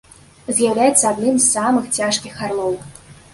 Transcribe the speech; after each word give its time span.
З'яўляецца 0.59 1.03
адным 1.09 1.37
з 1.41 1.45
самых 1.51 1.85
цяжкіх 1.99 2.41
арлоў. 2.49 2.73